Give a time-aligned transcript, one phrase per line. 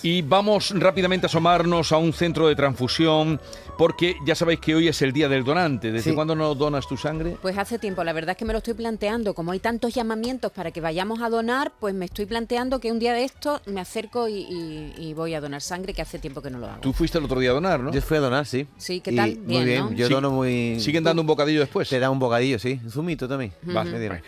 [0.00, 3.38] Y vamos rápidamente a asomarnos a un centro de transfusión,
[3.76, 5.92] porque ya sabéis que hoy es el día del donante.
[5.92, 6.14] ¿Desde Sí.
[6.16, 7.36] cuándo no donas tu sangre?
[7.42, 9.34] Pues hace tiempo, la verdad es que me lo estoy planteando.
[9.34, 12.98] Como hay tantos llamamientos para que vayamos a donar, pues me estoy planteando que un
[12.98, 16.40] día de esto me acerco y, y- y voy a donar sangre, que hace tiempo
[16.40, 16.80] que no lo hago.
[16.80, 17.92] Tú fuiste el otro día a donar, ¿no?
[17.92, 18.66] Yo fui a donar, sí.
[18.78, 19.36] Sí, ¿qué Y tal?
[19.36, 19.92] Muy Bien, bien, ¿no?
[19.92, 20.12] yo Sí.
[20.14, 20.80] dono muy...
[20.80, 21.90] ¿Siguen dando un bocadillo después?
[21.90, 22.80] Te da un bocadillo, sí.
[22.82, 23.52] Un zumito también.
[23.76, 23.84] Va.
[23.84, 24.22] Me dieron.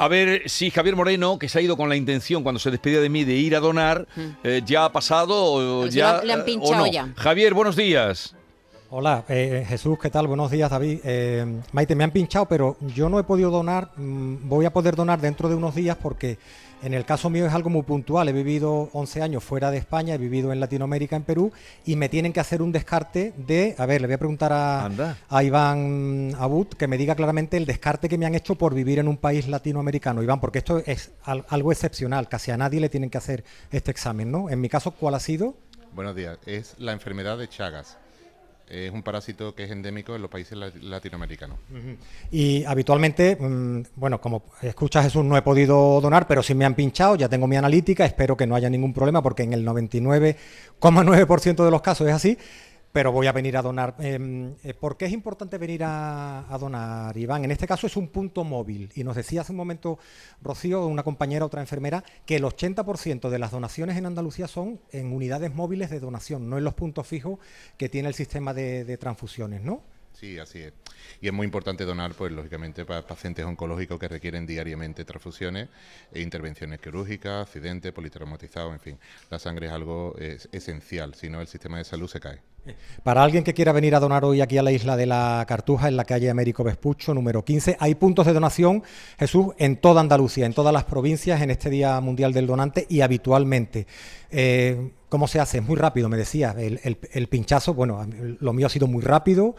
[0.00, 3.00] A ver si Javier Moreno, que se ha ido con la intención cuando se despedía
[3.00, 4.06] de mí de ir a donar,
[4.44, 6.22] eh, ya ha pasado o Pues ya.
[6.22, 6.92] le han- eh, o pinchado no.
[6.92, 7.12] ya.
[7.16, 8.34] Javier, buenos días.
[8.90, 10.26] Hola, eh, Jesús, ¿qué tal?
[10.28, 11.00] Buenos días, David.
[11.04, 13.90] Eh, Maite, me han pinchado, pero yo no he podido donar.
[13.96, 16.38] mm, voy a poder donar dentro de unos días porque
[16.80, 18.30] en el caso mío es algo muy puntual.
[18.30, 21.52] He vivido 11 años fuera de España, he vivido en Latinoamérica, en Perú,
[21.84, 23.74] y me tienen que hacer un descarte de...
[23.76, 24.86] A ver, le voy a preguntar a,
[25.28, 29.00] a Iván Abud que me diga claramente el descarte que me han hecho por vivir
[29.00, 30.22] en un país latinoamericano.
[30.22, 32.26] Iván, porque esto es al- algo excepcional.
[32.30, 34.48] Casi a nadie le tienen que hacer este examen, ¿no?
[34.48, 35.56] En mi caso, ¿cuál ha sido?
[35.92, 36.38] Buenos días.
[36.46, 37.98] Es la enfermedad de Chagas.
[38.70, 41.58] Es un parásito que es endémico en los países la- latinoamericanos.
[42.30, 46.74] Y habitualmente, mm, bueno, como escucha Jesús, no he podido donar, pero sí me han
[46.74, 51.64] pinchado, ya tengo mi analítica, espero que no haya ningún problema porque en el 99,9%
[51.64, 52.38] de los casos es así,
[52.92, 53.96] pero voy a venir a donar.
[54.00, 57.44] Eh, eh, ¿Por qué es importante venir a, donar, Iván?
[57.44, 59.98] En este caso es un punto móvil y nos decía hace un momento
[60.42, 65.12] Rocío, una compañera, otra enfermera, que el 80% de las donaciones en Andalucía son en
[65.12, 67.38] unidades móviles de donación, no en los puntos fijos
[67.76, 69.82] que tiene el sistema de, transfusiones, ¿no?
[70.12, 70.72] Sí, así es.
[71.20, 75.68] Y es muy importante donar, pues lógicamente, para pacientes oncológicos que requieren diariamente transfusiones
[76.12, 78.98] e intervenciones quirúrgicas, accidentes, politraumatizados, en fin.
[79.30, 82.40] La sangre es algo es, esencial, si no el sistema de salud se cae.
[83.02, 85.88] Para alguien que quiera venir a donar hoy aquí a la isla de la Cartuja,
[85.88, 88.82] en la calle Américo Vespucho, número 15, hay puntos de donación,
[89.18, 93.00] Jesús, en toda Andalucía, en todas las provincias, en este Día Mundial del Donante y
[93.00, 93.86] habitualmente.
[94.30, 95.58] Eh, ¿Cómo se hace?
[95.58, 96.54] Es muy rápido, me decía.
[96.58, 98.06] El, el- el pinchazo, bueno,
[98.40, 99.56] lo mío ha sido muy rápido.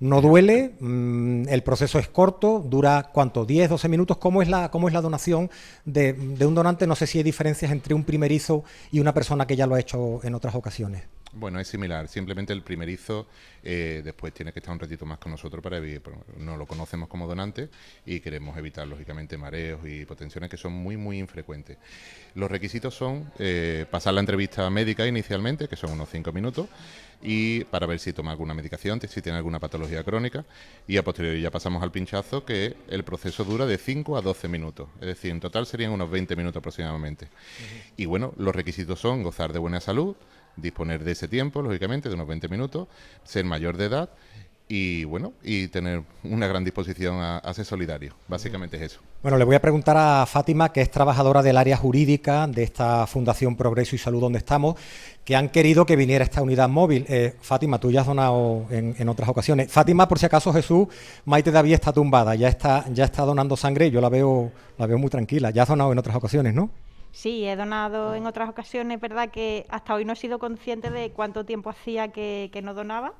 [0.00, 4.16] No duele, mm, el proceso es corto, dura cuánto, 10, 12 minutos.
[4.18, 5.50] ¿Cómo es la, cómo es la donación
[5.84, 6.86] de, de un donante?
[6.86, 9.80] No sé si hay diferencias entre un primerizo y una persona que ya lo ha
[9.80, 11.02] hecho en otras ocasiones.
[11.32, 12.08] Bueno, es similar.
[12.08, 13.26] Simplemente el primerizo
[13.62, 16.14] eh, después tiene que estar un ratito más con nosotros para evitar.
[16.38, 17.68] No lo conocemos como donante
[18.06, 21.76] y queremos evitar, lógicamente, mareos y hipotensiones que son muy, muy infrecuentes.
[22.34, 26.66] Los requisitos son eh, pasar la entrevista médica inicialmente, que son unos 5 minutos,
[27.20, 30.46] y para ver si toma alguna medicación, si tiene alguna patología crónica,
[30.86, 34.48] y a posteriori ya pasamos al pinchazo, que el proceso dura de 5 a 12
[34.48, 34.88] minutos.
[35.00, 37.28] Es decir, en total serían unos 20 minutos aproximadamente.
[37.98, 40.16] Y bueno, los requisitos son gozar de buena salud,
[40.60, 42.88] disponer de ese tiempo, lógicamente, de unos 20 minutos,
[43.24, 44.10] ser mayor de edad
[44.68, 48.14] y bueno, y tener una gran disposición a, ser solidario.
[48.28, 49.00] Básicamente es eso.
[49.22, 53.06] Bueno, le voy a preguntar a Fátima, que es trabajadora del área jurídica de esta
[53.06, 54.76] Fundación Progreso y Salud donde estamos,
[55.24, 57.06] que han querido que viniera esta unidad móvil.
[57.08, 59.72] Eh, Fátima, tú ya has donado en, otras ocasiones.
[59.72, 60.86] Fátima, por si acaso Jesús,
[61.24, 64.98] Maite David está tumbada, ya está, ya está donando sangre yo la veo, la veo
[64.98, 65.50] muy tranquila.
[65.50, 66.70] Ya has donado en otras ocasiones, ¿no?
[67.10, 71.10] Sí, he donado en otras ocasiones, verdad que hasta hoy no he sido consciente de
[71.10, 73.14] cuánto tiempo hacía que, que no donaba,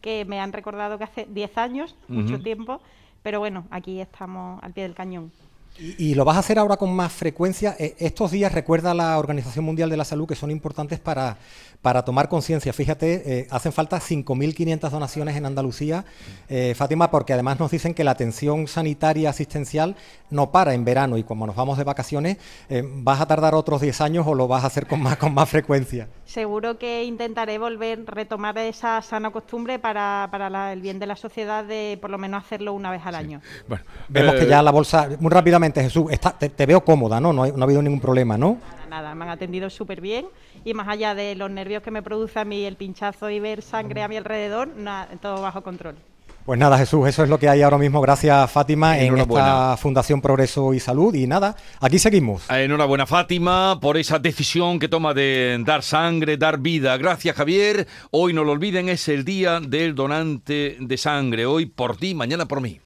[0.00, 2.80] que me han recordado que hace 10 años, mucho tiempo,
[3.22, 5.32] pero bueno, aquí estamos al pie del cañón.
[5.78, 7.76] Y, y lo vas a hacer ahora con más frecuencia.
[7.78, 11.36] Eh, estos días recuerda la Organización Mundial de la Salud que son importantes para,
[11.82, 12.72] para tomar conciencia.
[12.72, 16.04] Fíjate, eh, hacen falta 5.500 donaciones en Andalucía,
[16.48, 19.96] eh, Fátima, porque además nos dicen que la atención sanitaria asistencial
[20.30, 22.38] no para en verano y cuando nos vamos de vacaciones,
[22.68, 25.34] eh, ¿vas a tardar otros 10 años o lo vas a hacer con más, con
[25.34, 26.08] más frecuencia?
[26.24, 31.16] Seguro que intentaré volver, retomar esa sana costumbre para, para la- el bien de la
[31.16, 33.40] sociedad de por lo menos hacerlo una vez al año.
[33.68, 37.20] Bueno, Vemos eh, que ya la bolsa, muy rápidamente Jesús, está- te, te veo cómoda,
[37.20, 37.32] ¿no?
[37.32, 38.58] No, hay- no ha habido ningún problema, ¿no?
[38.88, 40.26] Nada, nada, me han atendido súper bien
[40.64, 43.62] y más allá de los nervios que me produce a mí el pinchazo y ver
[43.62, 45.96] sangre a mi alrededor, nada, todo bajo control.
[46.44, 48.00] Pues nada, Jesús, eso es lo que hay ahora mismo.
[48.00, 49.46] Gracias, Fátima, en Enhorabuena.
[49.48, 51.12] esta Fundación Progreso y Salud.
[51.12, 52.48] Y nada, aquí seguimos.
[52.48, 56.96] Enhorabuena Fátima por esa decisión que toma de dar sangre, dar vida.
[56.98, 57.88] Gracias Javier.
[58.12, 61.46] Hoy no lo olviden, es el día del donante de sangre.
[61.46, 62.78] Hoy por ti, mañana por mí.